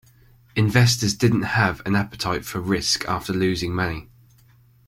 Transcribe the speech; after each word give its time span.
Investors 0.55 1.13
didn't 1.13 1.43
have 1.43 1.79
an 1.85 1.95
appetite 1.95 2.43
for 2.43 2.59
risk 2.59 3.05
after 3.07 3.33
losing 3.33 3.71
money. 3.75 4.09